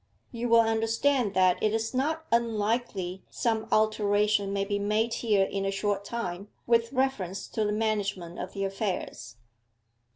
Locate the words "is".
1.75-1.93